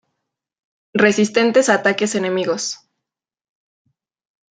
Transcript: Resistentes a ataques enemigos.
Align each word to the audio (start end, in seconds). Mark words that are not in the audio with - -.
Resistentes 1.03 1.69
a 1.69 1.75
ataques 1.75 2.15
enemigos. 2.15 2.65